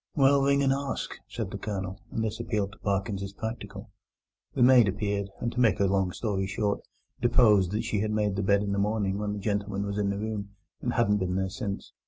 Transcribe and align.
"Well, 0.15 0.41
ring 0.41 0.63
and 0.63 0.73
ask," 0.73 1.13
said 1.29 1.51
the 1.51 1.59
Colonel, 1.59 1.99
and 2.09 2.23
this 2.23 2.39
appealed 2.39 2.71
to 2.71 2.79
Parkins 2.79 3.21
as 3.21 3.33
practical. 3.33 3.91
The 4.55 4.63
maid 4.63 4.87
appeared, 4.87 5.29
and, 5.39 5.51
to 5.51 5.59
make 5.59 5.79
a 5.79 5.85
long 5.85 6.11
story 6.11 6.47
short, 6.47 6.81
deposed 7.21 7.69
that 7.73 7.83
she 7.83 7.99
had 7.99 8.09
made 8.09 8.35
the 8.35 8.41
bed 8.41 8.63
in 8.63 8.71
the 8.71 8.79
morning 8.79 9.19
when 9.19 9.33
the 9.33 9.37
gentleman 9.39 9.85
was 9.85 9.99
in 9.99 10.09
the 10.09 10.17
room, 10.17 10.55
and 10.81 10.93
hadn't 10.93 11.17
been 11.17 11.35
there 11.35 11.49
since. 11.49 11.93